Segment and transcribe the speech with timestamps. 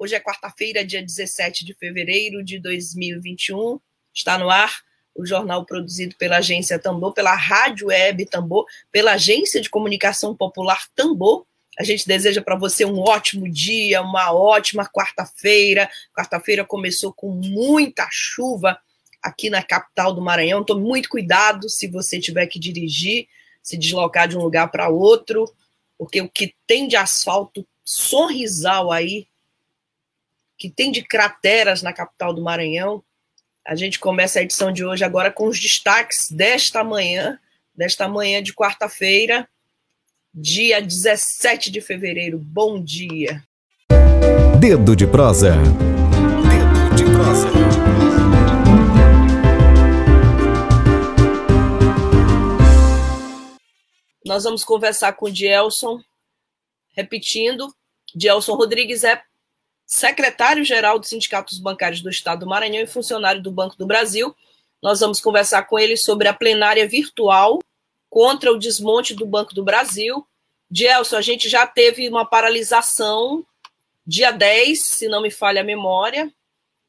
[0.00, 3.80] Hoje é quarta-feira, dia 17 de fevereiro de 2021.
[4.14, 4.72] Está no ar
[5.12, 10.86] o jornal produzido pela agência Tambor, pela Rádio Web Tambor, pela Agência de Comunicação Popular
[10.94, 11.44] Tambor.
[11.76, 15.90] A gente deseja para você um ótimo dia, uma ótima quarta-feira.
[16.16, 18.78] Quarta-feira começou com muita chuva
[19.20, 20.62] aqui na capital do Maranhão.
[20.62, 23.26] Tome muito cuidado se você tiver que dirigir,
[23.60, 25.52] se deslocar de um lugar para outro,
[25.98, 29.26] porque o que tem de asfalto sorrisal aí
[30.58, 33.02] que tem de crateras na capital do Maranhão.
[33.64, 37.38] A gente começa a edição de hoje agora com os destaques desta manhã,
[37.74, 39.48] desta manhã de quarta-feira,
[40.34, 42.38] dia 17 de fevereiro.
[42.38, 43.44] Bom dia.
[44.58, 45.52] Dedo de prosa.
[45.52, 47.48] Dedo de prosa.
[54.24, 56.00] Nós vamos conversar com o Dielson,
[56.94, 57.72] repetindo,
[58.14, 59.22] Dielson Rodrigues é
[59.88, 64.36] secretário-geral dos Sindicatos Bancários do Estado do Maranhão e funcionário do Banco do Brasil.
[64.82, 67.58] Nós vamos conversar com ele sobre a plenária virtual
[68.10, 70.26] contra o desmonte do Banco do Brasil.
[70.70, 73.44] Gelson, a gente já teve uma paralisação
[74.06, 76.30] dia 10, se não me falha a memória,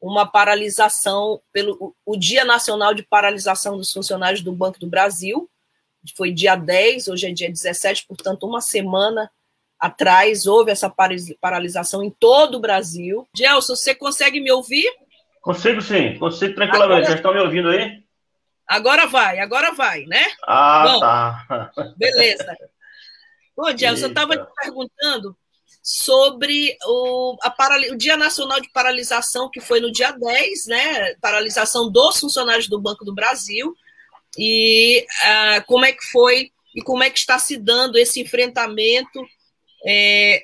[0.01, 5.49] uma paralisação pelo o Dia Nacional de Paralisação dos Funcionários do Banco do Brasil.
[6.15, 9.31] Foi dia 10, hoje é dia 17, portanto, uma semana
[9.79, 10.93] atrás houve essa
[11.39, 13.27] paralisação em todo o Brasil.
[13.35, 14.91] Gelson, você consegue me ouvir?
[15.41, 16.93] Consigo sim, consigo tranquilamente.
[16.93, 17.09] Agora...
[17.09, 18.03] Já estão me ouvindo aí?
[18.67, 20.25] Agora vai, agora vai, né?
[20.45, 21.71] Ah, Bom, tá.
[21.97, 22.55] Beleza.
[23.57, 25.35] Bom, Gelson, eu estava te perguntando
[25.81, 27.53] sobre o, a
[27.91, 31.15] o Dia Nacional de Paralisação, que foi no dia 10, né?
[31.15, 33.73] Paralisação dos funcionários do Banco do Brasil.
[34.37, 39.19] E uh, como é que foi e como é que está se dando esse enfrentamento
[39.85, 40.43] é,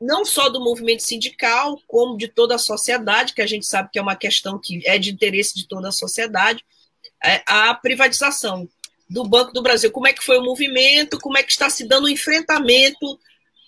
[0.00, 3.98] não só do movimento sindical, como de toda a sociedade, que a gente sabe que
[3.98, 6.64] é uma questão que é de interesse de toda a sociedade,
[7.24, 8.68] é, a privatização
[9.08, 9.90] do Banco do Brasil.
[9.90, 13.18] Como é que foi o movimento, como é que está se dando o enfrentamento,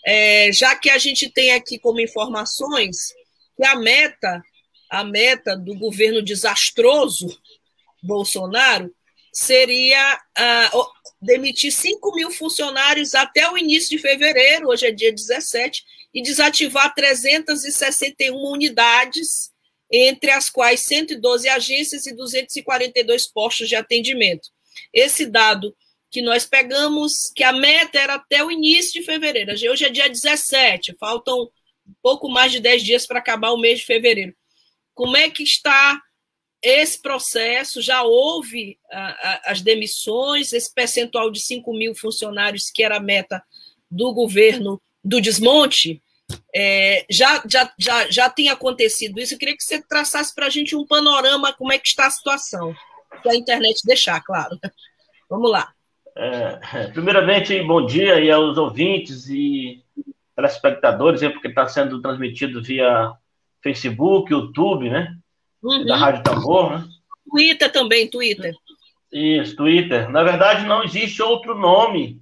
[0.05, 3.13] é, já que a gente tem aqui como informações
[3.57, 4.43] que a meta,
[4.91, 7.29] a meta do governo desastroso
[8.03, 8.95] Bolsonaro
[9.33, 10.87] seria uh,
[11.21, 15.83] demitir 5 mil funcionários até o início de fevereiro, hoje é dia 17,
[16.15, 19.51] e desativar 361 unidades,
[19.91, 24.49] entre as quais 112 agências e 242 postos de atendimento.
[24.93, 25.75] Esse dado
[26.11, 29.53] que nós pegamos, que a meta era até o início de fevereiro.
[29.53, 31.51] Hoje é dia 17, faltam
[32.03, 34.35] pouco mais de 10 dias para acabar o mês de fevereiro.
[34.95, 36.01] Como é que está
[36.63, 38.79] esse processo, já houve
[39.45, 43.43] as demissões, esse percentual de 5 mil funcionários, que era a meta
[43.91, 46.03] do governo do desmonte,
[46.55, 49.35] é, já, já, já, já tem acontecido isso.
[49.35, 52.11] Eu queria que você traçasse para a gente um panorama, como é que está a
[52.11, 52.75] situação,
[53.23, 54.59] se a internet deixar, claro.
[55.31, 55.73] Vamos lá.
[56.17, 59.83] É, primeiramente, bom dia aí aos ouvintes e
[60.35, 63.13] telespectadores, porque está sendo transmitido via
[63.63, 65.17] Facebook, YouTube, né?
[65.63, 65.85] Uhum.
[65.85, 66.89] da Rádio Tambor, né?
[67.31, 68.55] Twitter também, Twitter.
[69.13, 70.11] Isso, Twitter.
[70.11, 72.21] Na verdade, não existe outro nome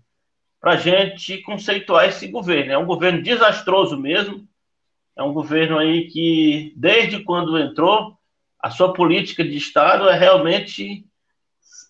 [0.61, 2.73] para a gente conceituar esse governo.
[2.73, 4.47] É um governo desastroso mesmo.
[5.17, 8.17] É um governo aí que, desde quando entrou,
[8.61, 11.07] a sua política de Estado é realmente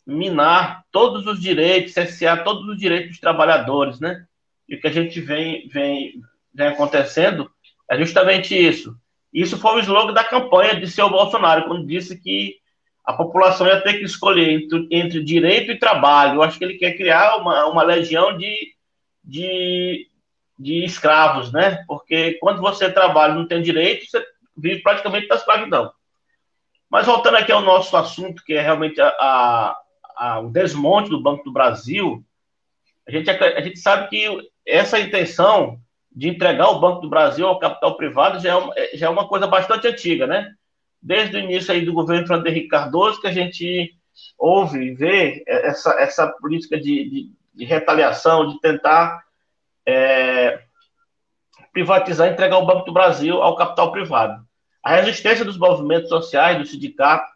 [0.06, 4.24] minar todos os direitos, cessear todos os direitos dos trabalhadores, né?
[4.68, 6.20] E o que a gente vem, vem,
[6.54, 7.50] vem acontecendo
[7.90, 8.96] é justamente isso.
[9.32, 12.56] Isso foi o slogan da campanha de seu Bolsonaro, quando disse que
[13.04, 16.36] a população ia ter que escolher entre, entre direito e trabalho.
[16.36, 18.74] Eu acho que ele quer criar uma, uma legião de,
[19.22, 20.08] de,
[20.58, 21.84] de escravos, né?
[21.86, 24.24] Porque quando você trabalha e não tem direito, você
[24.56, 25.92] vive praticamente da escravidão.
[26.90, 29.76] Mas voltando aqui ao nosso assunto, que é realmente a, a,
[30.16, 32.24] a, o desmonte do Banco do Brasil,
[33.06, 35.78] a gente, a gente sabe que essa intenção
[36.16, 39.10] de entregar o Banco do Brasil ao capital privado já é, uma, é, já é
[39.10, 40.50] uma coisa bastante antiga, né?
[41.02, 43.94] Desde o início aí do governo Fernando Henrique Cardoso, que a gente
[44.38, 49.22] ouve e vê essa, essa política de, de, de retaliação, de tentar
[49.84, 50.62] é,
[51.70, 54.42] privatizar entregar o Banco do Brasil ao capital privado.
[54.82, 57.30] a resistência dos movimentos sociais, do sindicato,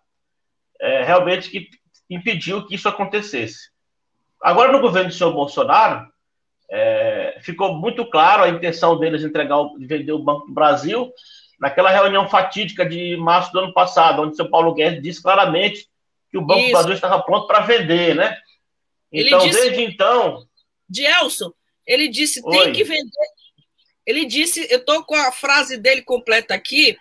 [0.80, 1.68] é, realmente que
[2.08, 3.68] impediu que isso acontecesse.
[4.42, 6.09] Agora, no governo do senhor Bolsonaro,
[6.70, 11.12] é, ficou muito claro a intenção deles de entregar, de vender o Banco do Brasil
[11.58, 15.88] naquela reunião fatídica de março do ano passado, onde o seu Paulo Guedes disse claramente
[16.30, 16.68] que o Banco Isso.
[16.68, 18.38] do Brasil estava pronto para vender, né?
[19.12, 20.46] Então, disse, desde então.
[20.88, 21.52] Gelson,
[21.86, 22.56] ele disse: Oi.
[22.56, 23.28] tem que vender.
[24.06, 26.96] Ele disse, eu estou com a frase dele completa aqui.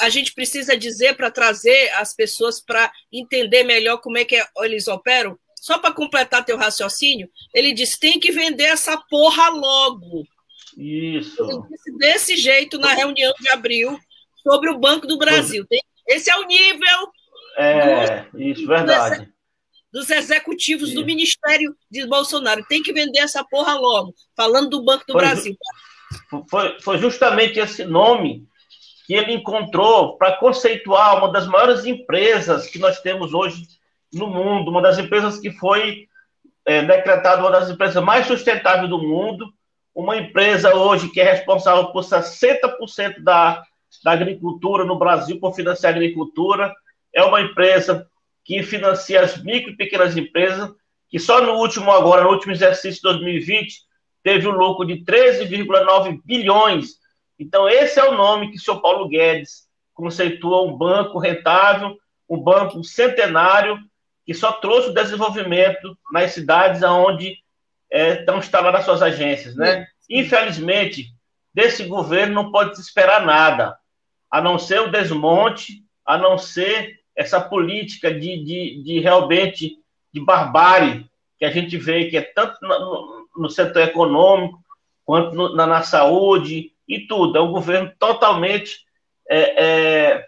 [0.00, 4.88] A gente precisa dizer para trazer as pessoas para entender melhor como é que eles
[4.88, 5.38] operam.
[5.64, 10.22] Só para completar teu raciocínio, ele disse: tem que vender essa porra logo.
[10.76, 11.42] Isso.
[11.42, 13.98] Ele disse desse jeito na reunião de abril
[14.42, 15.66] sobre o Banco do Brasil.
[16.06, 17.08] Esse é o nível.
[17.56, 19.32] É, dos, isso, verdade.
[19.90, 21.00] Dos executivos isso.
[21.00, 22.62] do Ministério de Bolsonaro.
[22.66, 24.14] Tem que vender essa porra logo.
[24.36, 25.56] Falando do Banco do foi, Brasil.
[26.50, 28.46] Foi, foi justamente esse nome
[29.06, 33.66] que ele encontrou para conceituar uma das maiores empresas que nós temos hoje
[34.14, 36.08] no mundo, uma das empresas que foi
[36.64, 39.52] é, decretada uma das empresas mais sustentáveis do mundo,
[39.94, 43.62] uma empresa hoje que é responsável por 60% da,
[44.02, 46.74] da agricultura no Brasil, por financiar a agricultura,
[47.12, 48.08] é uma empresa
[48.44, 50.70] que financia as micro e pequenas empresas,
[51.08, 53.82] que só no último agora, no último exercício de 2020,
[54.22, 56.94] teve um lucro de 13,9 bilhões.
[57.38, 61.96] Então, esse é o nome que o senhor Paulo Guedes conceitua um banco rentável,
[62.28, 63.78] um banco centenário,
[64.24, 67.36] que só trouxe o desenvolvimento nas cidades onde
[67.90, 69.86] é, estão instaladas as suas agências, né?
[70.08, 71.08] Infelizmente,
[71.52, 73.76] desse governo não pode se esperar nada,
[74.30, 79.78] a não ser o desmonte, a não ser essa política de, de, de realmente
[80.12, 84.58] de barbárie que a gente vê que é tanto no, no setor econômico
[85.04, 87.38] quanto no, na, na, saúde e tudo.
[87.38, 88.80] É um governo totalmente
[89.28, 90.26] é, é,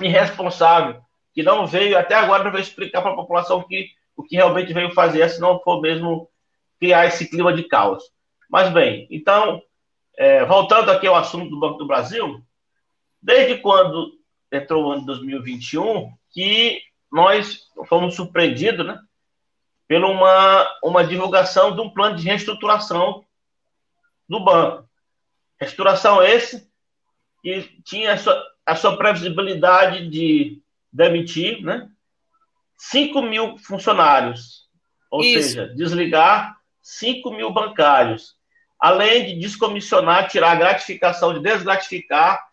[0.00, 1.05] irresponsável
[1.36, 4.94] que não veio, até agora veio explicar para a população que, o que realmente veio
[4.94, 6.30] fazer, se não for mesmo
[6.80, 8.02] criar esse clima de caos.
[8.48, 9.62] Mas bem, então,
[10.16, 12.42] é, voltando aqui ao assunto do Banco do Brasil,
[13.20, 14.12] desde quando
[14.50, 16.80] entrou o ano de 2021, que
[17.12, 18.98] nós fomos surpreendidos, né,
[19.86, 23.26] pela uma, uma divulgação de um plano de reestruturação
[24.26, 24.88] do banco.
[25.60, 26.66] Reestruturação esse
[27.42, 30.62] que tinha a sua, a sua previsibilidade de
[30.96, 31.88] demitir, né?
[32.78, 34.66] 5 mil funcionários,
[35.10, 35.50] ou Isso.
[35.50, 38.34] seja, desligar 5 mil bancários,
[38.78, 42.44] além de descomissionar, tirar a gratificação, de desgratificar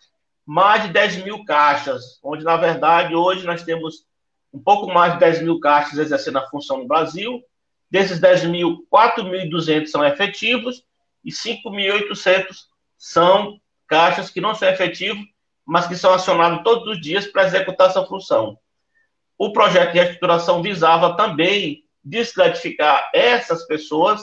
[0.46, 4.06] mais de 10 mil caixas, onde, na verdade, hoje nós temos
[4.54, 7.42] um pouco mais de 10 mil caixas exercendo a função no Brasil.
[7.90, 10.84] Desses 10 mil, 4.200 são efetivos
[11.24, 12.48] e 5.800
[12.98, 15.24] são caixas que não são efetivos
[15.66, 18.58] mas que são acionados todos os dias para executar essa função.
[19.38, 24.22] O projeto de reestruturação visava também desgratificar essas pessoas,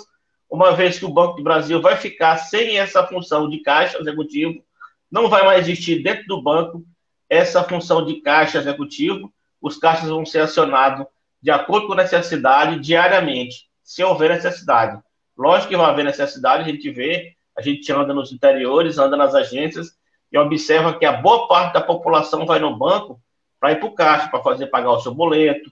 [0.49, 4.63] uma vez que o Banco do Brasil vai ficar sem essa função de caixa executivo,
[5.11, 6.85] não vai mais existir dentro do banco
[7.29, 11.07] essa função de caixa executivo, os caixas vão ser acionados
[11.43, 15.01] de acordo com a necessidade diariamente, se houver necessidade.
[15.37, 19.35] Lógico que vai haver necessidade, a gente vê, a gente anda nos interiores, anda nas
[19.35, 19.97] agências,
[20.33, 23.21] e observa que a boa parte da população vai no banco
[23.59, 25.71] para ir para o caixa, para fazer pagar o seu boleto,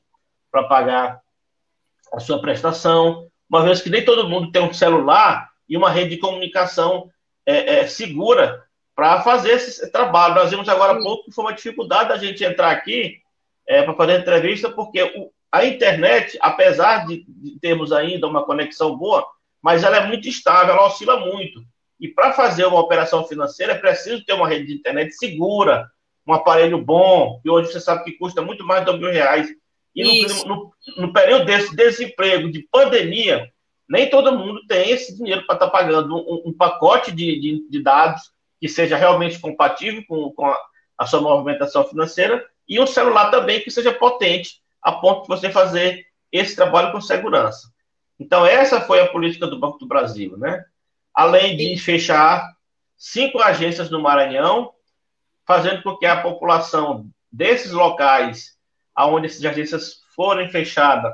[0.50, 1.20] para pagar
[2.12, 6.10] a sua prestação, uma vez que nem todo mundo tem um celular e uma rede
[6.10, 7.10] de comunicação
[7.46, 8.62] é, é, segura
[8.94, 10.34] para fazer esse trabalho.
[10.34, 13.20] Nós vimos agora há pouco que foi uma dificuldade da gente entrar aqui
[13.66, 18.96] é, para fazer entrevista, porque o, a internet, apesar de, de termos ainda uma conexão
[18.96, 19.26] boa,
[19.62, 21.62] mas ela é muito estável, ela oscila muito.
[22.00, 25.90] E para fazer uma operação financeira é preciso ter uma rede de internet segura,
[26.26, 29.48] um aparelho bom, que hoje você sabe que custa muito mais de mil reais.
[29.94, 33.50] E no, no, no, período desse desemprego, de pandemia,
[33.88, 37.68] nem todo mundo tem esse dinheiro para estar tá pagando um, um pacote de, de,
[37.68, 40.56] de, dados que seja realmente compatível com, com a,
[40.98, 45.50] a, sua movimentação financeira e um celular também que seja potente, a ponto de você
[45.50, 47.72] fazer esse trabalho com segurança.
[48.20, 50.64] Então, essa foi a política do Banco do Brasil, né?
[51.18, 52.48] Além de fechar
[52.96, 54.72] cinco agências no Maranhão,
[55.44, 58.56] fazendo com que a população desses locais,
[58.94, 61.12] aonde essas agências forem fechadas,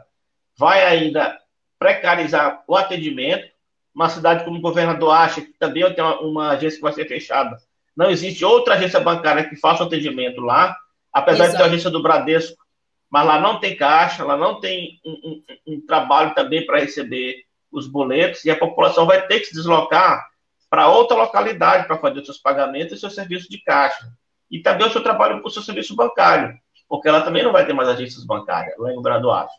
[0.58, 1.40] vai ainda
[1.78, 3.50] precarizar o atendimento.
[3.94, 7.08] Uma cidade como o governador acha que também tem uma, uma agência que vai ser
[7.08, 7.56] fechada.
[7.96, 10.76] Não existe outra agência bancária que faça o atendimento lá,
[11.10, 11.52] apesar Exato.
[11.52, 12.62] de ter a agência do Bradesco,
[13.08, 17.46] mas lá não tem caixa, lá não tem um, um, um trabalho também para receber
[17.74, 20.26] os boletos e a população vai ter que se deslocar
[20.70, 24.08] para outra localidade para fazer os seus pagamentos e seus serviços de caixa.
[24.50, 26.56] e também o seu trabalho com o seu serviço bancário,
[26.88, 29.54] porque ela também não vai ter mais agências bancárias lá em Governador Aço.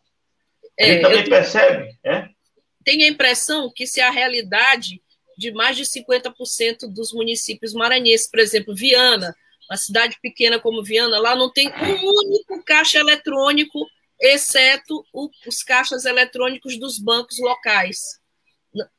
[0.79, 2.29] A gente é, também percebe, é?
[2.83, 5.01] Tem a impressão que se a realidade
[5.37, 9.35] de mais de 50% dos municípios maranhenses, por exemplo, Viana,
[9.69, 13.85] uma cidade pequena como Viana, lá não tem um único caixa eletrônico,
[14.19, 18.19] exceto o, os caixas eletrônicos dos bancos locais.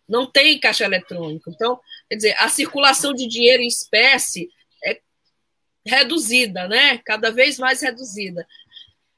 [0.08, 1.50] Não tem caixa eletrônico.
[1.50, 4.48] Então, quer dizer, a circulação de dinheiro em espécie
[4.84, 5.00] é
[5.84, 6.98] reduzida, né?
[6.98, 8.46] Cada vez mais reduzida.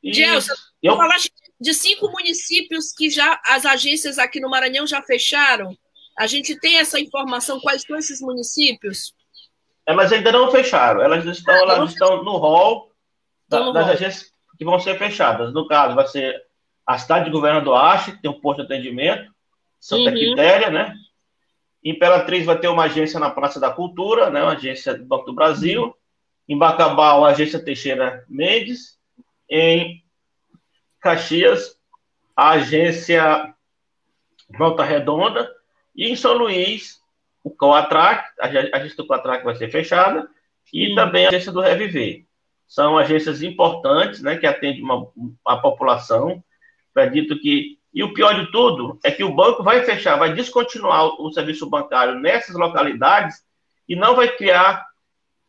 [0.02, 0.96] Gelson, eu...
[0.96, 5.76] falaste de cinco municípios que já as agências aqui no Maranhão já fecharam.
[6.16, 9.14] A gente tem essa informação, quais são esses municípios?
[9.86, 12.92] Elas ainda não fecharam, elas estão, ah, elas estão no rol
[13.48, 13.94] da, no das rol.
[13.94, 15.54] agências que vão ser fechadas.
[15.54, 16.42] No caso, vai ser
[16.84, 19.30] a cidade de Governador Ache, que tem um posto de atendimento,
[19.80, 20.16] Santa uhum.
[20.16, 20.94] Quitéria, né?
[21.84, 24.42] Imperatriz vai ter uma agência na Praça da Cultura, né?
[24.42, 25.84] Uma agência do Banco do Brasil.
[25.84, 25.94] Uhum.
[26.48, 28.98] Em Bacabal, a agência Teixeira Mendes.
[29.48, 30.02] Em
[31.00, 31.78] Caxias,
[32.34, 33.54] a agência
[34.58, 35.48] Volta Redonda.
[35.94, 37.00] E em São Luís,
[37.44, 40.28] o Coatrac, a agência do Coatrac vai ser fechada.
[40.72, 40.94] E uhum.
[40.96, 42.27] também a agência do Reviver.
[42.68, 44.36] São agências importantes, né?
[44.36, 45.08] Que atendem uma,
[45.44, 46.44] a população.
[46.94, 51.20] Acredito que e o pior de tudo é que o banco vai fechar, vai descontinuar
[51.20, 53.42] o serviço bancário nessas localidades
[53.88, 54.86] e não vai criar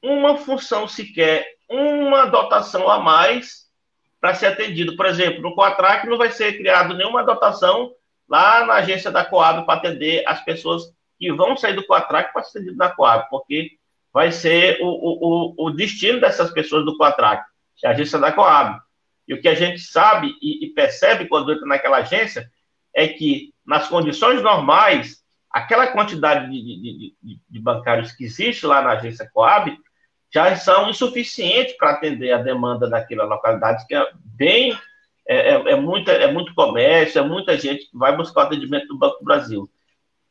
[0.01, 3.67] uma função sequer, uma dotação a mais
[4.21, 4.95] para ser atendido.
[4.95, 7.91] Por exemplo, no Coatrac não vai ser criado nenhuma dotação
[8.27, 10.83] lá na agência da Coab para atender as pessoas
[11.17, 13.71] que vão sair do Coatrac para ser atendido na Coab, porque
[14.13, 17.43] vai ser o, o, o destino dessas pessoas do Coatrac,
[17.83, 18.79] é a agência da Coab.
[19.27, 22.49] E o que a gente sabe e, e percebe quando entra naquela agência
[22.93, 28.81] é que, nas condições normais, aquela quantidade de, de, de, de bancários que existe lá
[28.81, 29.77] na agência Coab
[30.33, 34.77] já são insuficientes para atender a demanda daquela localidade, que é bem.
[35.27, 38.87] É, é, é, muita, é muito comércio, é muita gente que vai buscar o atendimento
[38.87, 39.69] do Banco do Brasil.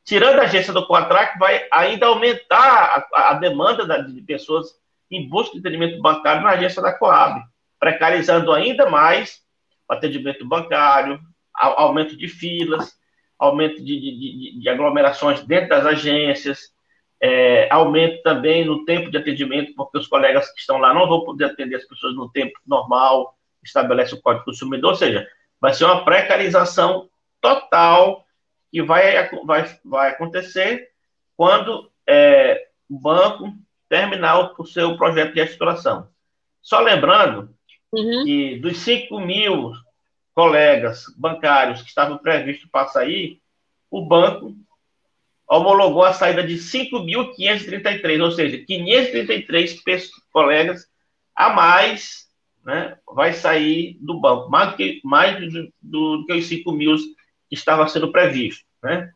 [0.09, 4.69] Tirando a agência do Contract, vai ainda aumentar a, a demanda de pessoas
[5.11, 7.43] em busca de atendimento bancário na agência da Coab
[7.79, 9.41] precarizando ainda mais
[9.89, 11.21] o atendimento bancário,
[11.55, 12.93] aumento de filas,
[13.39, 16.73] aumento de, de, de aglomerações dentro das agências,
[17.21, 21.25] é, aumento também no tempo de atendimento, porque os colegas que estão lá não vão
[21.25, 25.27] poder atender as pessoas no tempo normal, estabelece o Código Consumidor, ou seja,
[25.61, 27.09] vai ser uma precarização
[27.41, 28.25] total
[28.71, 30.89] que vai, vai, vai acontecer
[31.37, 33.53] quando é, o banco
[33.89, 36.09] terminar o, seu projeto de reestruturação.
[36.61, 37.55] Só lembrando
[37.93, 38.25] uhum.
[38.25, 39.73] que dos 5 mil
[40.35, 43.41] colegas bancários que estavam previstos para sair,
[43.91, 44.55] o banco
[45.49, 50.87] homologou a saída de 5.533, ou seja, 533 colegas
[51.35, 52.29] a mais
[52.65, 56.71] né, vai sair do banco, mais do que, mais do, do, do que os 5
[56.73, 56.95] mil
[57.51, 59.13] estava sendo previsto né,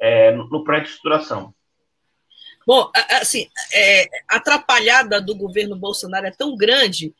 [0.00, 1.54] é, no, no pré-estruturação.
[2.66, 2.90] Bom,
[3.20, 7.14] assim, é, a atrapalhada do governo Bolsonaro é tão grande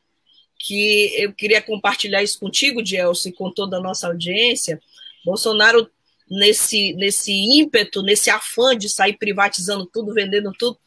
[0.58, 4.80] que eu queria compartilhar isso contigo, Gelson, e com toda a nossa audiência.
[5.24, 5.90] Bolsonaro,
[6.28, 10.78] nesse, nesse ímpeto, nesse afã de sair privatizando tudo, vendendo tudo,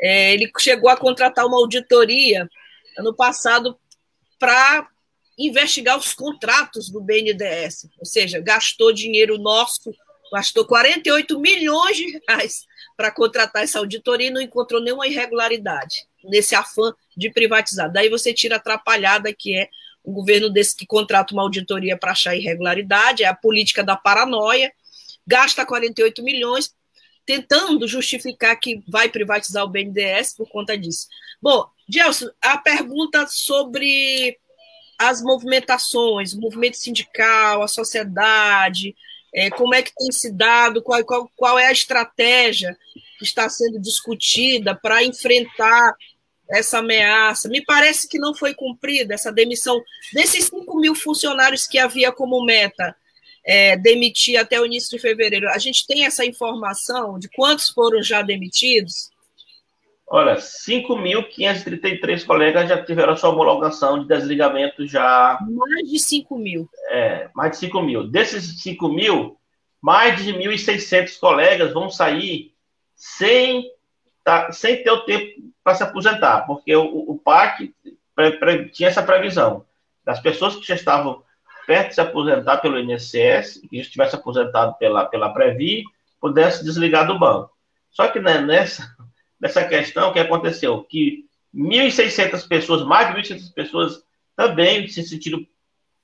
[0.00, 2.48] é, ele chegou a contratar uma auditoria
[2.98, 3.78] ano passado
[4.38, 4.86] para
[5.38, 9.92] investigar os contratos do BNDES, ou seja, gastou dinheiro nosso,
[10.32, 12.64] gastou 48 milhões de reais
[12.96, 17.92] para contratar essa auditoria e não encontrou nenhuma irregularidade nesse afã de privatizar.
[17.92, 19.68] Daí você tira a atrapalhada que é
[20.04, 24.72] um governo desse que contrata uma auditoria para achar irregularidade, é a política da paranoia,
[25.26, 26.74] gasta 48 milhões
[27.26, 31.08] tentando justificar que vai privatizar o BNDES por conta disso.
[31.40, 34.38] Bom, Gelson, a pergunta sobre
[34.98, 38.94] as movimentações, o movimento sindical, a sociedade,
[39.34, 42.76] é, como é que tem se dado, qual, qual, qual é a estratégia
[43.18, 45.96] que está sendo discutida para enfrentar
[46.48, 47.48] essa ameaça.
[47.48, 49.82] Me parece que não foi cumprida essa demissão
[50.12, 52.94] desses 5 mil funcionários que havia como meta
[53.44, 55.48] é, demitir até o início de fevereiro.
[55.48, 59.10] A gente tem essa informação de quantos foram já demitidos?
[60.06, 65.38] Olha, 5.533 colegas já tiveram sua homologação de desligamento já.
[65.50, 66.68] Mais de 5 mil.
[66.90, 68.06] É, mais de 5 mil.
[68.06, 69.38] Desses 5 mil,
[69.80, 72.52] mais de 1.600 colegas vão sair
[72.94, 73.70] sem,
[74.22, 77.74] tá, sem ter o tempo para se aposentar, porque o, o PAC
[78.14, 79.64] pre, pre, tinha essa previsão
[80.04, 81.22] das pessoas que já estavam
[81.66, 85.82] perto de se aposentar pelo INSS, que já estivesse aposentado pela, pela Previ,
[86.20, 87.50] pudesse desligar do banco.
[87.90, 88.93] Só que né, nessa,
[89.44, 90.82] nessa questão, que aconteceu?
[90.84, 94.02] Que 1.600 pessoas, mais de 1.600 pessoas
[94.34, 95.46] também se sentiram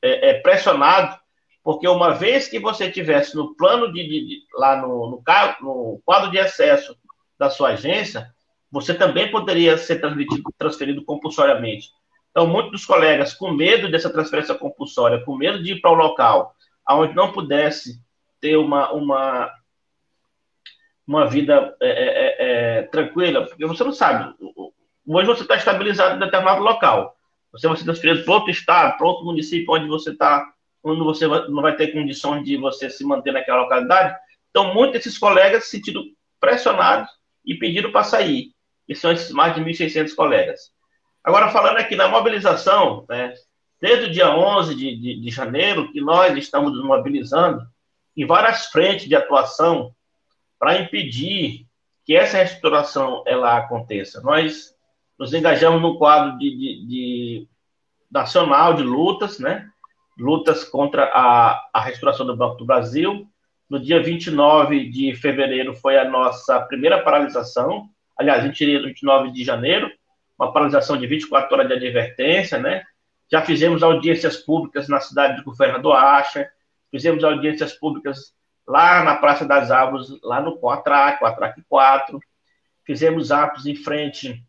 [0.03, 1.19] é, é, pressionados,
[1.65, 5.23] porque uma vez que você tivesse no plano de, de, de lá no, no,
[5.63, 6.95] no, quadro de acesso
[7.39, 8.31] da sua agência,
[8.71, 10.03] você também poderia ser
[10.59, 11.89] transferido, compulsoriamente.
[12.31, 15.95] Então, muitos dos colegas, com medo dessa transferência compulsória, com medo de ir para o
[15.95, 16.55] local
[16.91, 18.03] onde não pudesse
[18.41, 19.51] ter uma, uma,
[21.11, 24.33] uma vida é, é, é, é tranquila, porque você não sabe,
[25.05, 27.17] hoje você está estabilizado em determinado local,
[27.51, 30.47] você vai ser transferido para outro estado, para outro município onde você está,
[30.85, 34.17] onde você não vai ter condições de você se manter naquela localidade.
[34.51, 36.05] Então, muitos desses colegas se sentiram
[36.39, 37.11] pressionados
[37.45, 38.53] e pediram para sair,
[38.89, 40.71] e são esses mais de 1.600 colegas.
[41.25, 43.35] Agora, falando aqui na mobilização, né,
[43.81, 47.67] desde o dia 11 de, de, de janeiro, que nós estamos nos mobilizando
[48.17, 49.93] em várias frentes de atuação
[50.61, 51.67] para impedir
[52.05, 54.21] que essa reestruturação ela aconteça.
[54.21, 54.75] Nós
[55.19, 57.49] nos engajamos no quadro de, de, de
[58.11, 59.67] nacional de lutas, né?
[60.19, 63.27] Lutas contra a, a restauração do Banco do Brasil.
[63.71, 67.89] No dia 29 de fevereiro foi a nossa primeira paralisação.
[68.19, 69.91] Aliás, a gente iria no 29 de janeiro,
[70.39, 72.83] uma paralisação de 24 horas de advertência, né?
[73.33, 76.51] Já fizemos audiências públicas na cidade de Governador Acha,
[76.91, 78.35] fizemos audiências públicas
[78.71, 82.21] lá na Praça das Árvores, lá no Coatrac, Coatrac 4,
[82.85, 84.45] fizemos atos em frente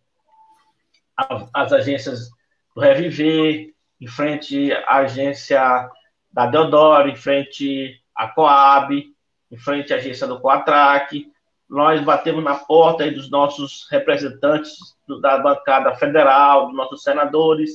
[1.51, 2.30] às agências
[2.75, 5.90] do Reviver, em frente à agência
[6.32, 9.04] da Deodoro, em frente à Coab,
[9.51, 11.28] em frente à agência do Coatrac,
[11.68, 14.78] nós batemos na porta dos nossos representantes
[15.20, 17.72] da bancada federal, dos nossos senadores,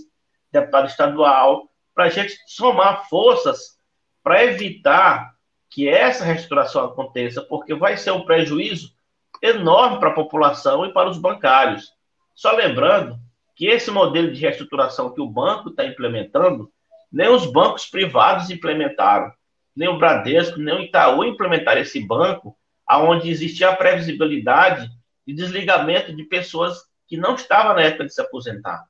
[0.52, 3.80] deputado estadual, para a gente somar forças
[4.22, 5.35] para evitar
[5.76, 8.94] que essa restauração aconteça, porque vai ser um prejuízo
[9.42, 11.92] enorme para a população e para os bancários.
[12.34, 13.18] Só lembrando
[13.54, 16.72] que esse modelo de reestruturação que o banco está implementando,
[17.12, 19.30] nem os bancos privados implementaram,
[19.76, 24.88] nem o Bradesco, nem o Itaú implementaram esse banco aonde existia a previsibilidade
[25.26, 28.82] de desligamento de pessoas que não estavam na época de se aposentar.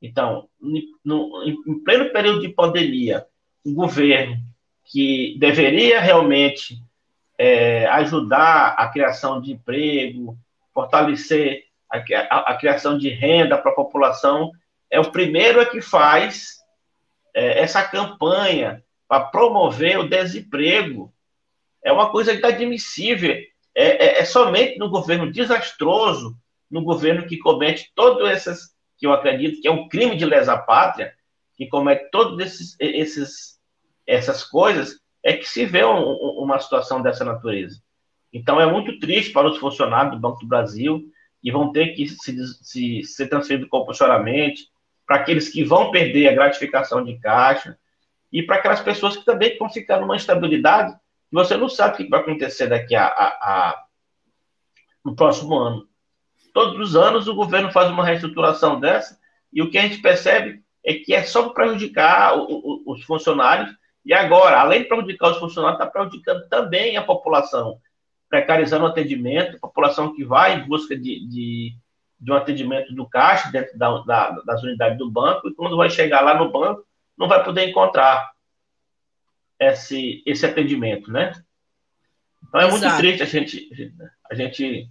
[0.00, 0.48] Então,
[1.04, 3.26] no, em pleno período de pandemia,
[3.62, 4.38] um governo
[4.90, 6.78] que deveria realmente
[7.38, 10.36] é, ajudar a criação de emprego,
[10.74, 14.50] fortalecer a, a, a criação de renda para a população,
[14.90, 16.58] é o primeiro que faz
[17.32, 21.12] é, essa campanha para promover o desemprego
[21.82, 23.36] é uma coisa inadmissível.
[23.74, 26.36] É, é, é, somente no governo desastroso,
[26.70, 30.58] no governo que comete todos esses, que eu acredito que é um crime de lesa
[30.58, 31.14] pátria,
[31.56, 33.59] que comete todos esses, esses
[34.06, 36.02] essas coisas, é que se vê um,
[36.42, 37.80] uma situação dessa natureza.
[38.32, 41.02] Então é muito triste para os funcionários do Banco do Brasil
[41.42, 44.68] que vão ter que se, se ser transferidos compulsoriamente,
[45.06, 47.76] para aqueles que vão perder a gratificação de caixa
[48.32, 50.94] e para aquelas pessoas que também vão ficar numa instabilidade
[51.30, 53.84] você não sabe o que vai acontecer daqui a, a, a,
[55.04, 55.88] no próximo ano.
[56.52, 59.18] Todos os anos o governo faz uma reestruturação dessa
[59.52, 63.70] e o que a gente percebe é que é só prejudicar o, o, os funcionários
[64.04, 67.78] e agora, além de prejudicar os funcionários, está prejudicando também a população,
[68.28, 71.74] precarizando o atendimento, a população que vai em busca de, de,
[72.18, 75.90] de um atendimento do caixa dentro da, da, das unidades do banco e quando vai
[75.90, 76.84] chegar lá no banco,
[77.16, 78.30] não vai poder encontrar
[79.58, 81.32] esse, esse atendimento, né?
[82.48, 82.80] Então é Exato.
[82.80, 83.94] muito triste a gente,
[84.30, 84.88] a gente.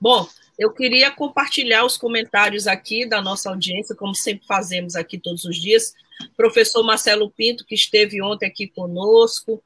[0.00, 0.26] Bom,
[0.58, 5.56] eu queria compartilhar os comentários aqui da nossa audiência, como sempre fazemos aqui todos os
[5.56, 5.94] dias.
[6.36, 9.62] Professor Marcelo Pinto, que esteve ontem aqui conosco,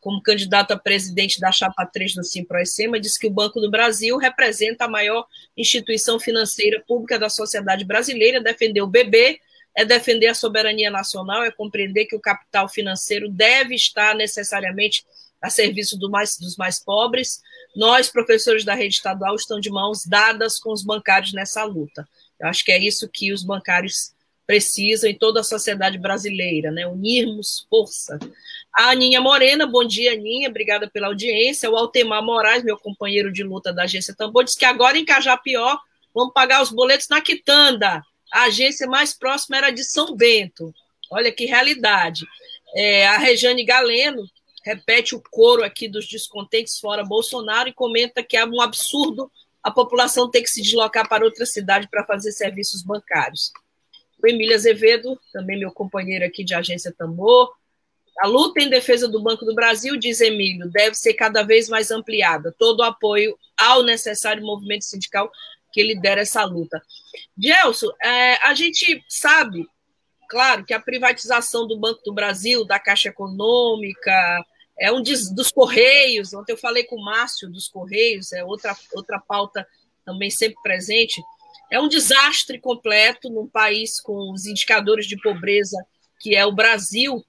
[0.00, 4.16] como candidato a presidente da chapa 3 do Simproecema, disse que o Banco do Brasil
[4.16, 9.40] representa a maior instituição financeira pública da sociedade brasileira, defendeu o BB
[9.76, 15.04] é defender a soberania nacional, é compreender que o capital financeiro deve estar necessariamente
[15.40, 17.40] a serviço do mais, dos mais pobres.
[17.74, 22.06] Nós, professores da rede estadual, estamos de mãos dadas com os bancários nessa luta.
[22.38, 24.12] Eu acho que é isso que os bancários
[24.50, 26.84] precisam em toda a sociedade brasileira, né?
[26.84, 28.18] Unirmos força.
[28.76, 31.70] A Aninha Morena, bom dia, Aninha, obrigada pela audiência.
[31.70, 35.78] O Altemar Moraes, meu companheiro de luta da agência Tambor, diz que agora em Cajapió
[36.12, 40.74] vamos pagar os boletos na quitanda a agência mais próxima era de São Bento.
[41.12, 42.26] Olha que realidade.
[42.74, 44.28] É, a Rejane Galeno
[44.64, 49.30] repete o coro aqui dos descontentes fora Bolsonaro e comenta que é um absurdo
[49.62, 53.52] a população ter que se deslocar para outra cidade para fazer serviços bancários.
[54.22, 57.52] O Emílio Azevedo, também meu companheiro aqui de agência Tambor,
[58.18, 61.90] a luta em defesa do Banco do Brasil, diz Emílio, deve ser cada vez mais
[61.90, 62.54] ampliada.
[62.58, 65.30] Todo o apoio ao necessário movimento sindical
[65.72, 66.82] que lidera essa luta.
[67.38, 69.66] Gelson, é, a gente sabe,
[70.28, 74.44] claro, que a privatização do Banco do Brasil, da Caixa Econômica,
[74.78, 76.34] é um dos Correios.
[76.34, 79.66] Ontem eu falei com o Márcio dos Correios, é outra, outra pauta
[80.04, 81.22] também sempre presente.
[81.70, 85.76] É um desastre completo num país com os indicadores de pobreza
[86.20, 87.24] que é o Brasil,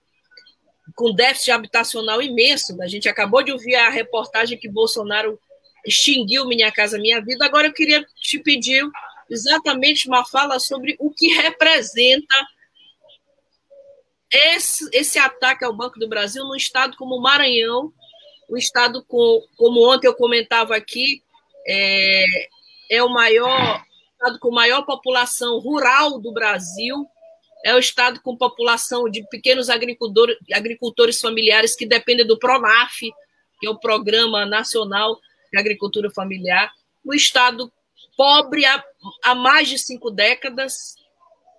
[0.96, 2.80] com déficit habitacional imenso.
[2.82, 5.40] A gente acabou de ouvir a reportagem que Bolsonaro
[5.86, 7.46] extinguiu Minha Casa Minha Vida.
[7.46, 8.84] Agora eu queria te pedir
[9.30, 12.36] exatamente uma fala sobre o que representa
[14.30, 17.94] esse, esse ataque ao Banco do Brasil num estado como o Maranhão,
[18.50, 21.24] um estado com, como ontem eu comentava aqui,
[21.66, 22.26] é,
[22.90, 23.82] é o maior
[24.22, 27.08] estado com maior população rural do Brasil,
[27.66, 33.12] é o estado com população de pequenos agricultores, familiares que dependem do PRONAF,
[33.60, 35.20] que é o Programa Nacional
[35.52, 36.72] de Agricultura Familiar,
[37.04, 37.72] o estado
[38.16, 38.84] pobre há,
[39.24, 40.96] há mais de cinco décadas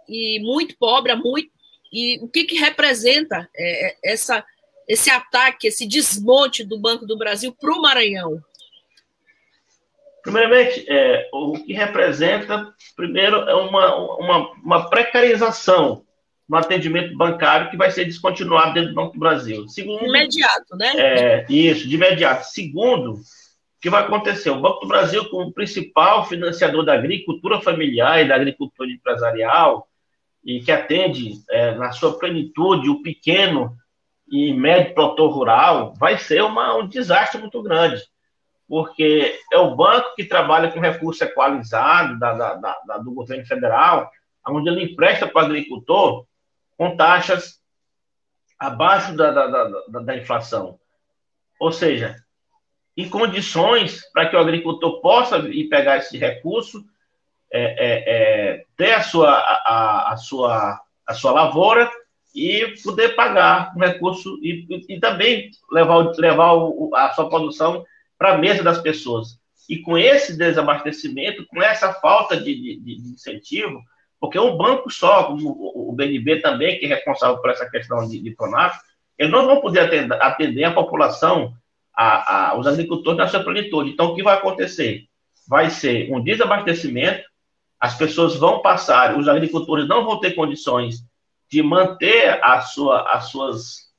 [0.09, 1.51] e muito pobre muito
[1.93, 4.45] e o que, que representa é, é essa,
[4.89, 8.43] esse ataque, esse desmonte do Banco do Brasil para o Maranhão?
[10.23, 16.05] Primeiramente, é, o que representa, primeiro, é uma, uma, uma, precarização
[16.49, 19.69] no atendimento bancário que vai ser descontinuado dentro do Banco do Brasil.
[19.69, 20.93] Segundo, de imediato, né?
[20.97, 22.47] É, isso, de imediato.
[22.47, 23.21] Segundo, o
[23.81, 24.51] que vai acontecer?
[24.51, 29.89] O Banco do Brasil, como principal financiador da agricultura familiar e da agricultura empresarial,
[30.45, 33.77] e que atende é, na sua plenitude o pequeno
[34.31, 38.03] e médio produtor rural, vai ser uma, um desastre muito grande,
[38.73, 44.11] porque é o banco que trabalha com recurso equalizado da, da, da, do governo federal,
[44.49, 46.25] onde ele empresta para o agricultor
[46.79, 47.61] com taxas
[48.59, 49.31] abaixo da,
[49.89, 50.81] da, inflação.
[51.61, 52.17] Ou seja,
[52.97, 56.83] em condições para que o agricultor possa ir pegar esse recurso
[57.53, 61.91] é, é, é, ter a sua, a, a, sua, a sua lavoura
[62.35, 66.53] e poder pagar o recurso e, e, também levar, levar
[66.95, 67.85] a sua produção
[68.23, 69.41] para a mesa das pessoas.
[69.69, 73.83] E com esse desabastecimento, com essa falta de, de, de incentivo,
[74.21, 78.21] porque um banco só, como o BNB também, que é responsável por essa questão de,
[78.21, 78.79] de Pronaf,
[79.19, 81.53] eles não vão poder atender, atender a população,
[81.93, 83.91] a, a, os agricultores na sua plenitude.
[83.91, 85.07] Então, o que vai acontecer?
[85.49, 87.25] Vai ser um desabastecimento,
[87.81, 91.05] as pessoas vão passar, os agricultores não vão ter condições
[91.51, 93.93] de manter a sua, as, suas,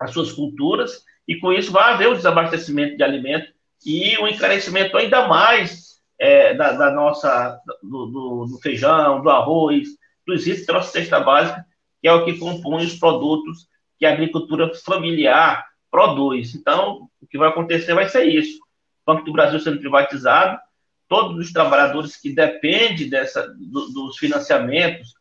[0.00, 3.52] as suas culturas, e com isso vai haver o desabastecimento de alimento
[3.84, 9.88] e o encarecimento ainda mais é, da, da, nossa, do, do, do, feijão, do arroz,
[10.26, 11.64] dos itens da nossa cesta básica,
[12.00, 16.54] que é o que compõe os produtos que a agricultura familiar produz.
[16.54, 18.58] Então, o que vai acontecer vai ser isso.
[19.06, 20.58] O Banco do Brasil sendo privatizado,
[21.08, 25.14] todos os trabalhadores que dependem dessa, do, dos financiamentos,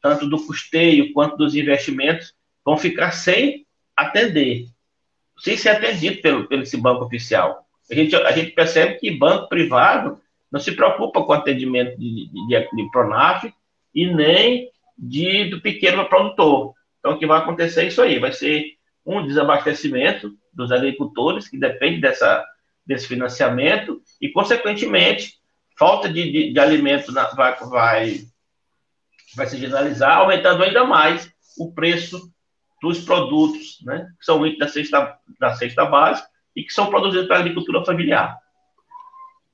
[0.00, 4.66] tanto do custeio quanto dos investimentos, vão ficar sem atender,
[5.38, 7.64] sem ser atendido pelo, pelo esse banco oficial.
[7.90, 10.20] A gente, a gente percebe que banco privado
[10.50, 13.52] não se preocupa com o atendimento de, de, de, de Pronaf
[13.94, 16.74] e nem de, do pequeno produtor.
[16.98, 21.58] Então, o que vai acontecer é isso aí, vai ser um desabastecimento dos agricultores, que
[21.58, 22.44] depende dessa,
[22.86, 25.34] desse financiamento, e, consequentemente,
[25.76, 28.20] falta de, de, de alimento na, vai, vai,
[29.36, 32.32] vai se generalizar, aumentando ainda mais o preço
[32.84, 37.38] dos produtos, né, que são da cesta, da cesta básica e que são produzidos para
[37.38, 38.38] a agricultura familiar.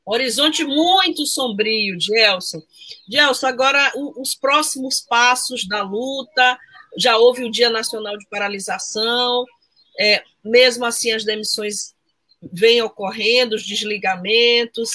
[0.04, 2.60] Horizonte muito sombrio, Gelson.
[3.08, 6.58] Gelson, agora os próximos passos da luta.
[6.98, 9.44] Já houve o Dia Nacional de Paralisação,
[9.98, 11.94] é, mesmo assim as demissões
[12.52, 14.90] vêm ocorrendo, os desligamentos.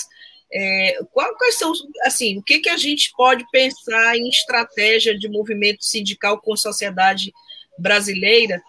[0.53, 1.71] É, quais são,
[2.03, 7.33] assim, o que, que a gente pode pensar em estratégia de movimento sindical com sociedade
[7.77, 8.61] brasileira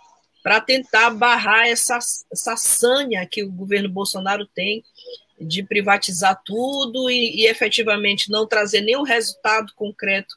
[0.42, 1.98] para tentar barrar essa,
[2.30, 4.84] essa sanha que o governo Bolsonaro tem
[5.40, 10.36] de privatizar tudo e, e efetivamente não trazer nenhum resultado concreto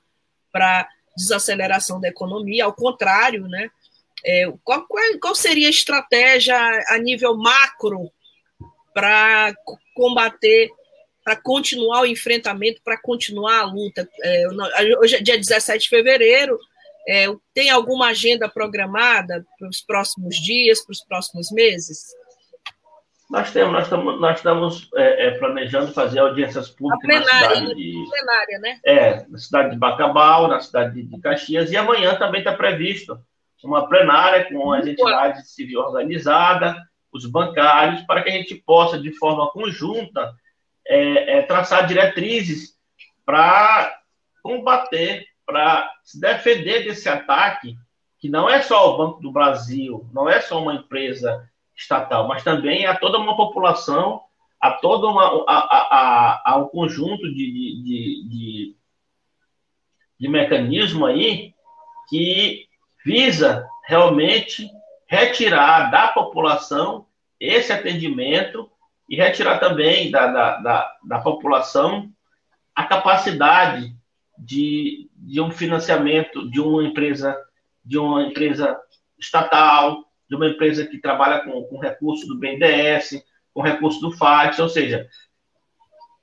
[0.52, 3.70] para desaceleração da economia, ao contrário, né?
[4.26, 4.86] É, qual,
[5.22, 8.12] qual, seria a estratégia a nível macro
[8.94, 9.54] para
[9.96, 10.70] combater,
[11.24, 14.10] para continuar o enfrentamento, para continuar a luta.
[14.24, 14.48] É,
[15.00, 16.60] hoje é dia 17 de fevereiro,
[17.10, 22.06] é, tem alguma agenda programada para os próximos dias, para os próximos meses?
[23.30, 27.76] Nós temos, nós estamos, nós estamos é, é planejando fazer audiências públicas plenária, na cidade
[27.76, 28.80] de, plenária, né?
[28.84, 33.20] É, na cidade de Bacabal, na cidade de Caxias, e amanhã também está previsto
[33.64, 36.76] uma plenária com as entidades civil organizadas,
[37.12, 40.34] os bancários, para que a gente possa, de forma conjunta,
[40.88, 42.76] é, é, traçar diretrizes
[43.26, 43.96] para
[44.42, 47.76] combater, para se defender desse ataque,
[48.20, 52.44] que não é só o Banco do Brasil, não é só uma empresa estatal, mas
[52.44, 54.22] também a toda uma população,
[54.62, 58.76] a todo uma, a, a, a, um conjunto de, de, de, de,
[60.20, 61.56] de mecanismo aí
[62.10, 62.68] que
[63.04, 64.70] visa realmente
[65.08, 67.08] retirar da população
[67.40, 68.70] esse atendimento
[69.10, 72.08] e retirar também da, da, da, da população
[72.76, 73.98] a capacidade
[74.40, 77.38] de, de um financiamento de uma empresa
[77.84, 78.80] de uma empresa
[79.18, 83.24] estatal, de uma empresa que trabalha com, com recurso do BNDES,
[83.54, 85.08] com recurso do FAT, ou seja,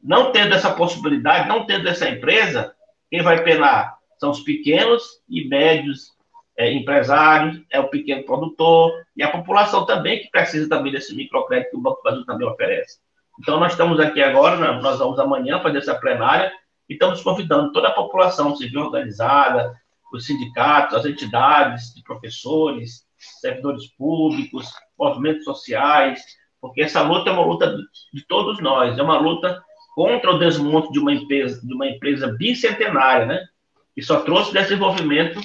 [0.00, 2.72] não tendo essa possibilidade, não tendo essa empresa,
[3.10, 6.12] quem vai penar são os pequenos e médios
[6.56, 11.72] é, empresários, é o pequeno produtor e a população também que precisa também desse microcrédito
[11.72, 12.98] que o Banco do Brasil também oferece.
[13.40, 16.50] Então, nós estamos aqui agora, né, nós vamos amanhã fazer essa plenária
[16.88, 19.74] e estamos convidando toda a população civil organizada,
[20.12, 23.04] os sindicatos, as entidades de professores,
[23.40, 26.22] servidores públicos, movimentos sociais,
[26.60, 27.76] porque essa luta é uma luta
[28.12, 29.62] de todos nós, é uma luta
[29.94, 33.46] contra o desmonte de uma empresa, de uma empresa bicentenária, né?
[33.94, 35.40] Que só trouxe desenvolvimento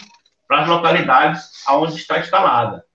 [0.47, 2.85] para as localidades onde está instalada.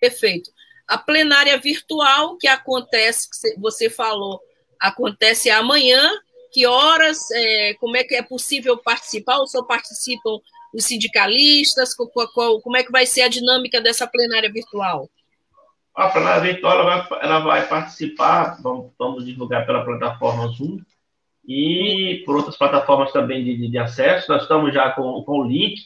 [0.00, 0.50] Perfeito.
[0.88, 4.40] A plenária virtual que acontece, que você falou,
[4.80, 6.10] acontece amanhã.
[6.52, 7.30] Que horas?
[7.32, 9.38] É, como é que é possível participar?
[9.38, 10.38] Ou só participam
[10.74, 11.94] os sindicalistas?
[11.94, 15.08] como é que vai ser a dinâmica dessa plenária virtual?
[15.94, 20.80] A plenária virtual ela vai, ela vai participar, vamos, vamos, divulgar pela plataforma Zoom
[21.46, 24.30] e por outras plataformas também de, de acesso.
[24.30, 25.76] Nós estamos já com, o link,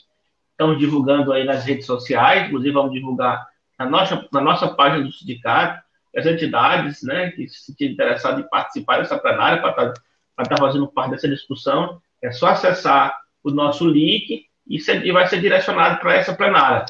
[0.53, 3.47] estamos divulgando aí nas redes sociais, inclusive vamos divulgar
[3.79, 5.85] na nossa, na nossa página do sindicato,
[6.17, 10.03] as entidades né, que se interessadas em participar dessa plenária, para estar,
[10.37, 15.13] tá, estar fazendo parte dessa discussão, é só acessar o nosso link e, ser, e
[15.13, 16.87] vai ser direcionado para essa plenária,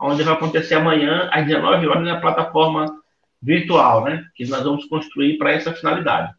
[0.00, 3.00] onde vai acontecer amanhã, às 19 horas, na plataforma
[3.42, 6.32] virtual, né, que nós vamos construir para essa finalidade.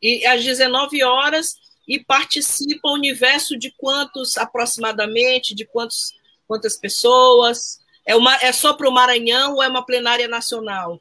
[0.00, 1.54] E às 19 horas,
[1.86, 6.12] e participa o universo de quantos aproximadamente, de quantos,
[6.46, 7.78] quantas pessoas?
[8.06, 11.00] É, uma, é só para o Maranhão ou é uma plenária nacional?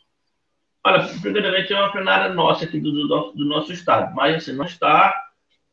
[0.83, 4.65] Olha, primeiramente é uma plenária nossa aqui do, do, do nosso estado, mas assim, não
[4.65, 5.13] está,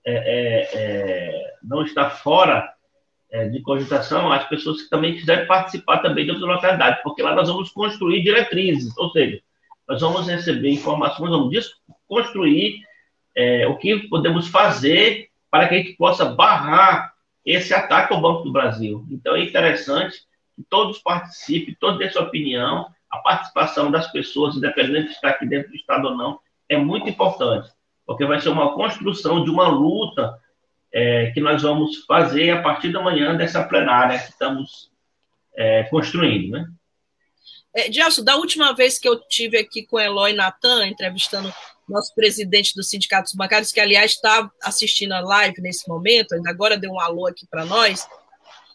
[0.05, 2.71] é, é, é, não está fora
[3.31, 7.35] é, de cogitação as pessoas que também quiserem participar também de outras localidades, porque lá
[7.35, 9.41] nós vamos construir diretrizes, ou seja,
[9.89, 12.83] nós vamos receber informações, vamos construir
[13.35, 18.43] é, o que podemos fazer para que a gente possa barrar esse ataque ao Banco
[18.43, 19.07] do Brasil.
[19.11, 20.19] Então é interessante
[20.55, 25.47] que todos participem, todos dêem sua opinião, a participação das pessoas, independente de estar aqui
[25.47, 27.71] dentro do Estado ou não, é muito importante,
[28.07, 30.39] porque vai ser uma construção de uma luta
[30.93, 34.91] é, que nós vamos fazer a partir da manhã dessa plenária que estamos
[35.57, 36.69] é, construindo, né?
[37.75, 41.53] É, Gelson, da última vez que eu tive aqui com Eloy Natan, entrevistando
[41.89, 46.51] nosso presidente do Sindicato dos Bancários, que, aliás, está assistindo a live nesse momento, ainda
[46.51, 48.07] agora deu um alô aqui para nós,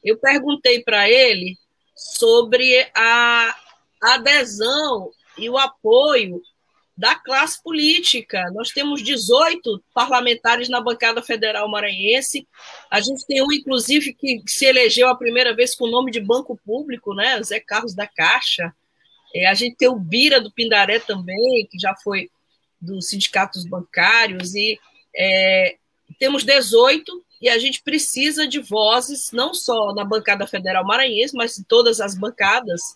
[0.03, 1.57] eu perguntei para ele
[1.95, 3.55] sobre a
[4.03, 6.41] adesão e o apoio
[6.95, 8.51] da classe política.
[8.53, 12.47] Nós temos 18 parlamentares na bancada federal maranhense.
[12.89, 16.19] A gente tem um, inclusive, que se elegeu a primeira vez com o nome de
[16.19, 17.41] Banco Público, né?
[17.41, 18.73] Zé Carlos da Caixa.
[19.35, 22.29] É, a gente tem o Bira do Pindaré também, que já foi
[22.79, 24.77] dos sindicatos bancários, e
[25.15, 25.77] é,
[26.19, 31.57] temos 18, e a gente precisa de vozes, não só na bancada federal maranhense, mas
[31.57, 32.95] em todas as bancadas,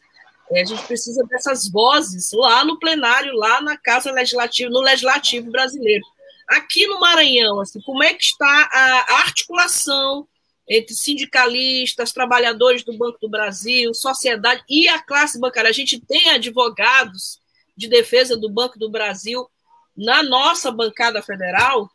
[0.51, 5.51] é, a gente precisa dessas vozes lá no plenário, lá na Casa Legislativa, no Legislativo
[5.51, 6.03] brasileiro.
[6.47, 10.27] Aqui no Maranhão, assim, como é que está a articulação
[10.69, 15.69] entre sindicalistas, trabalhadores do Banco do Brasil, sociedade e a classe bancária?
[15.69, 17.39] A gente tem advogados
[17.75, 19.45] de defesa do Banco do Brasil
[19.95, 21.89] na nossa bancada federal?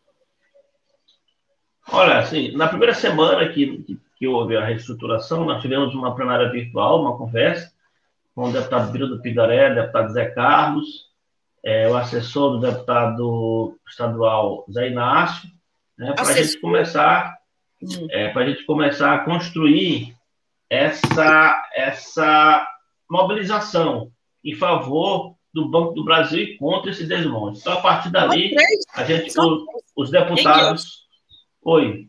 [1.90, 6.50] Olha, assim, na primeira semana que, que, que houve a reestruturação, nós tivemos uma plenária
[6.50, 7.71] virtual, uma conversa,
[8.34, 11.10] com o deputado Biro do Pigaré, deputado Zé Carlos,
[11.64, 15.48] é, o assessor do deputado estadual Zé Inácio,
[15.98, 17.36] né, para a gente começar,
[17.82, 18.06] hum.
[18.10, 20.14] é, para a gente começar a construir
[20.68, 22.66] essa, essa
[23.08, 24.10] mobilização
[24.42, 27.60] em favor do Banco do Brasil e contra esse desmonte.
[27.60, 28.54] Então, a partir dali,
[28.94, 29.64] a gente, os,
[29.94, 31.02] os deputados.
[31.62, 32.08] Oi.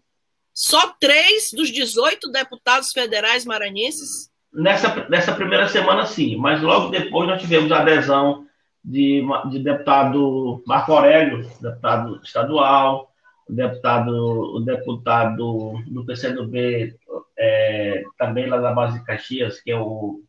[0.54, 7.28] Só três dos 18 deputados federais maranhenses Nessa, nessa primeira semana, sim, mas logo depois
[7.28, 8.46] nós tivemos a adesão
[8.84, 13.12] de, de deputado Marco Aurélio, deputado estadual,
[13.50, 16.96] o deputado, o deputado do PCdoB,
[17.38, 20.22] é, também lá da base de Caxias, que é o.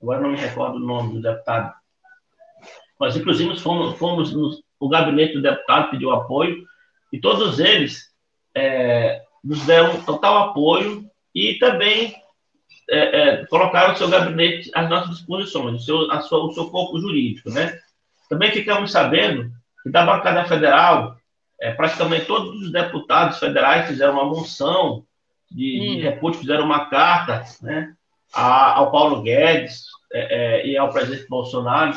[0.00, 1.74] Agora não me recordo o nome do deputado.
[2.98, 6.64] Nós, inclusive, fomos, fomos no, o gabinete do deputado, pediu apoio,
[7.12, 8.12] e todos eles
[8.54, 12.14] é, nos deram total apoio e também
[12.90, 16.98] é, é, colocaram o seu gabinete às nossas disposições, o seu, sua, o seu corpo
[16.98, 17.78] jurídico, né?
[18.28, 19.50] Também ficamos sabendo
[19.82, 21.16] que da bancada federal,
[21.60, 25.04] é, praticamente todos os deputados federais fizeram uma moção
[25.50, 25.96] de, hum.
[25.96, 27.94] de repúdio, fizeram uma carta né,
[28.32, 31.96] a, ao Paulo Guedes é, é, e ao presidente Bolsonaro,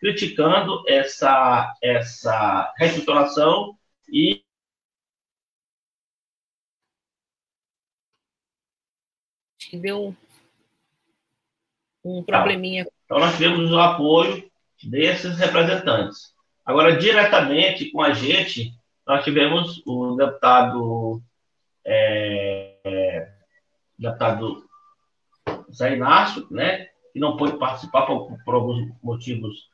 [0.00, 3.76] criticando essa, essa reestruturação
[4.08, 4.42] e
[9.72, 10.14] deu
[12.04, 12.86] um probleminha.
[13.04, 14.50] Então, nós tivemos o apoio
[14.82, 16.32] desses representantes.
[16.64, 18.72] Agora, diretamente com a gente,
[19.06, 21.22] nós tivemos o deputado,
[21.84, 23.32] é, é,
[23.98, 24.64] deputado
[25.72, 29.68] Zé Inácio, né, que não pôde participar por, por alguns motivos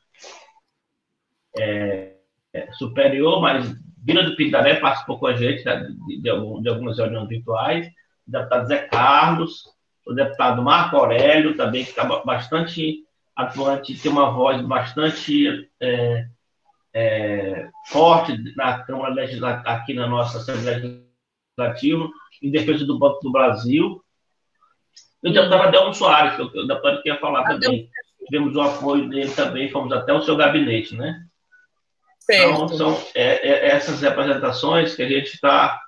[1.57, 2.15] é,
[2.53, 3.71] é superior, mas
[4.03, 7.87] Vila do Pindaré participou com a gente de, de, de algumas reuniões virtuais,
[8.27, 9.63] o deputado Zé Carlos,
[10.09, 13.03] o deputado Marco Aurélio, também que está bastante
[13.35, 16.25] atuante, tem uma voz bastante é,
[16.91, 21.05] é, forte na Câmara Legislativa, aqui na nossa Assembleia
[21.57, 22.09] Legislativa,
[22.41, 24.03] em defesa do Banco do Brasil.
[25.23, 27.87] E o deputado Adelmo Soares, que o deputado queria falar também.
[28.25, 31.23] Tivemos o apoio dele também, fomos até o seu gabinete, né?
[32.19, 32.51] Certo.
[32.51, 35.79] Então, são é, é, essas representações que a gente está.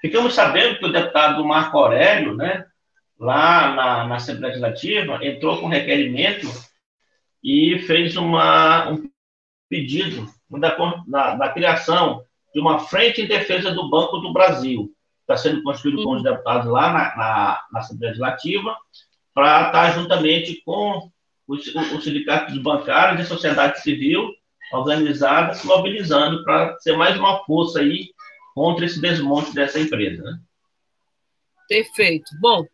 [0.00, 2.64] Ficamos sabendo que o deputado Marco Aurélio, né,
[3.18, 6.46] lá na, na Assembleia Legislativa, entrou com requerimento
[7.42, 9.10] e fez uma, um
[9.68, 10.76] pedido da,
[11.06, 12.22] da, da, criação
[12.54, 14.92] de uma frente em defesa do Banco do Brasil.
[15.22, 18.76] Está sendo construído com os deputados lá na, na, na Assembleia Legislativa,
[19.34, 21.10] para estar juntamente com
[21.46, 24.32] os, os sindicatos bancários e sociedade civil
[24.72, 28.10] organizadas, mobilizando para ser mais uma força aí
[28.54, 30.22] contra esse desmonte dessa empresa.
[30.22, 30.38] Né?
[31.68, 32.30] Perfeito.
[32.40, 32.66] Bom,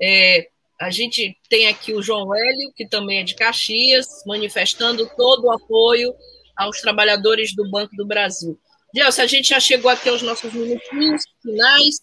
[0.00, 0.48] é,
[0.80, 5.52] a gente tem aqui o João Hélio, que também é de Caxias, manifestando todo o
[5.52, 6.14] apoio
[6.56, 8.58] aos trabalhadores do Banco do Brasil.
[8.94, 12.00] Gelson, a gente já chegou aqui aos nossos minutinhos finais,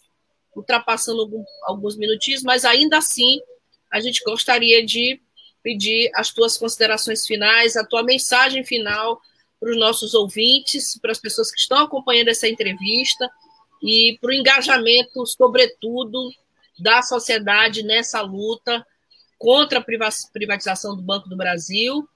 [0.54, 1.28] ultrapassando
[1.64, 3.40] alguns minutinhos, mas ainda assim
[3.90, 5.20] a gente gostaria de
[5.62, 9.20] pedir as tuas considerações finais, a tua mensagem final
[9.60, 13.28] para os nossos ouvintes, para as pessoas que estão acompanhando essa entrevista
[13.82, 16.30] e para o engajamento, sobretudo,
[16.78, 18.86] da sociedade nessa luta
[19.38, 19.84] contra a
[20.32, 22.08] privatização do Banco do Brasil,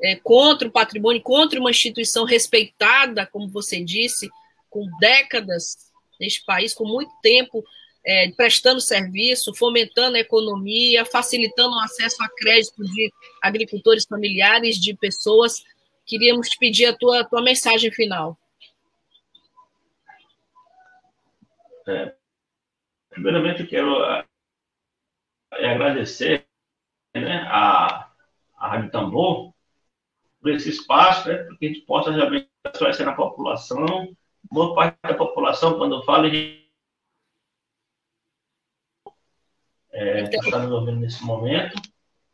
[0.00, 4.28] é, contra o patrimônio, contra uma instituição respeitada, como você disse,
[4.70, 5.76] com décadas
[6.20, 7.64] neste país, com muito tempo
[8.04, 13.12] é, prestando serviço, fomentando a economia, facilitando o acesso a crédito de
[13.42, 15.62] agricultores familiares, de pessoas.
[16.04, 18.36] Queríamos te pedir a tua, tua mensagem final.
[21.86, 22.14] É,
[23.12, 24.24] Primeiramente, eu quero é,
[25.70, 26.46] agradecer
[27.14, 28.10] né, a,
[28.56, 29.52] a Rádio Tambor
[30.40, 34.16] por esse espaço, né, para que a gente possa realmente esclarecer na população.
[34.50, 36.26] Boa parte da população, quando eu falo,
[39.92, 41.80] é, está nos ouvindo nesse momento,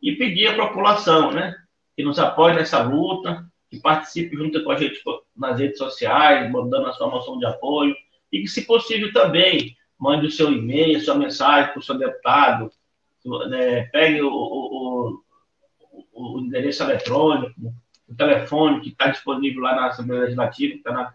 [0.01, 1.57] e pedir à população né,
[1.97, 5.03] que nos apoie nessa luta, que participe junto com a gente
[5.37, 7.97] nas redes sociais, mandando a sua moção de apoio,
[8.31, 12.71] e que, se possível, também mande o seu e-mail, sua mensagem para o seu deputado,
[13.49, 15.23] né, pegue o, o,
[16.13, 17.53] o, o, endereço eletrônico,
[18.09, 21.15] o telefone que está disponível lá na Assembleia Legislativa, que está na,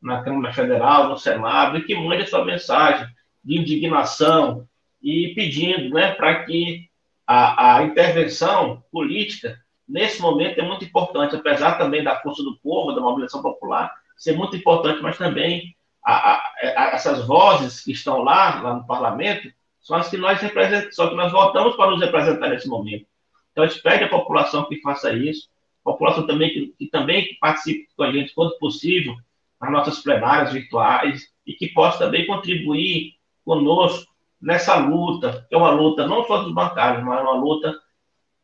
[0.00, 3.06] na Câmara Federal, no Senado, e que mande a sua mensagem
[3.44, 4.66] de indignação
[5.02, 6.88] e pedindo né, para que
[7.26, 9.58] a, a intervenção política,
[9.88, 14.36] nesse momento, é muito importante, apesar também da força do povo, da mobilização popular, ser
[14.36, 15.74] muito importante, mas também
[16.04, 20.94] a, a, essas vozes que estão lá, lá no parlamento, são as que nós representamos,
[20.94, 23.06] só que nós votamos para nos representar nesse momento.
[23.50, 25.48] Então, a gente pede à população que faça isso,
[25.84, 29.14] a população também que, que também participe com a gente quando possível
[29.60, 35.70] nas nossas plenárias virtuais e que possa também contribuir conosco nessa luta, que é uma
[35.70, 37.78] luta não só dos bancários, mas uma luta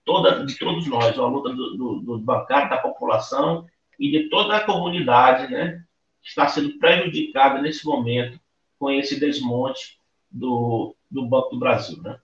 [0.04, 3.66] toda de todos nós, uma luta dos do, do bancários, da população
[3.98, 5.82] e de toda a comunidade, né,
[6.28, 8.38] está sendo prejudicada nesse momento
[8.78, 9.98] com esse desmonte
[10.30, 12.00] do, do Banco do Brasil.
[12.02, 12.18] Né?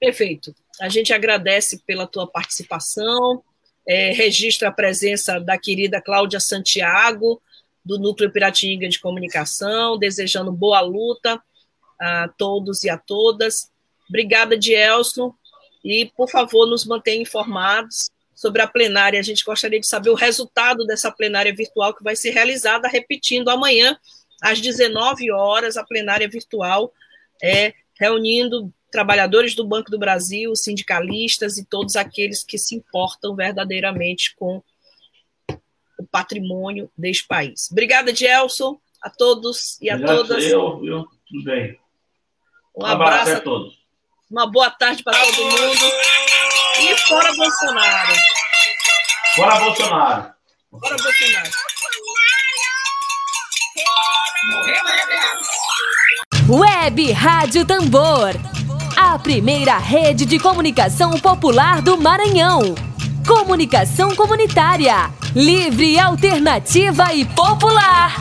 [0.00, 0.54] Perfeito.
[0.80, 3.44] A gente agradece pela tua participação,
[3.86, 7.40] é, registra a presença da querida Cláudia Santiago,
[7.84, 11.42] do Núcleo Piratinga de Comunicação, desejando boa luta
[12.00, 13.70] a todos e a todas.
[14.08, 15.34] Obrigada, Dielson,
[15.84, 18.10] e, por favor, nos mantenha informados
[18.42, 19.20] sobre a plenária.
[19.20, 23.48] A gente gostaria de saber o resultado dessa plenária virtual que vai ser realizada, repetindo,
[23.48, 23.96] amanhã,
[24.42, 26.92] às 19 horas, a plenária virtual,
[27.40, 34.34] é, reunindo trabalhadores do Banco do Brasil, sindicalistas e todos aqueles que se importam verdadeiramente
[34.34, 34.60] com
[35.96, 37.68] o patrimônio deste país.
[37.70, 40.44] Obrigada, Gelson, a todos e a Obrigado todas.
[40.44, 41.78] Eu, eu, tudo bem.
[42.76, 43.81] Um, um abraço, abraço a todos.
[44.32, 45.92] Uma boa tarde para todo mundo.
[46.80, 48.12] E fora Bolsonaro.
[49.36, 50.26] Fora Bolsonaro.
[50.70, 51.50] Fora Bolsonaro.
[56.48, 58.30] Web Rádio Tambor.
[58.96, 62.74] A primeira rede de comunicação popular do Maranhão.
[63.26, 65.10] Comunicação comunitária.
[65.34, 68.16] Livre, alternativa e popular.